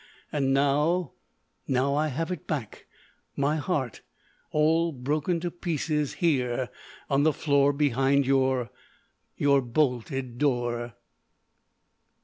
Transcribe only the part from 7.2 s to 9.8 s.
the floor behind your—your